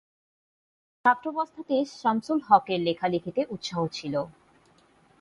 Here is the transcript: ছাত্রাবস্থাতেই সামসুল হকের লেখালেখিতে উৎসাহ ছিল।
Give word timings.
ছাত্রাবস্থাতেই 1.05 1.83
সামসুল 2.01 2.39
হকের 2.47 2.79
লেখালেখিতে 2.87 3.41
উৎসাহ 3.49 3.79
ছিল। 3.87 4.15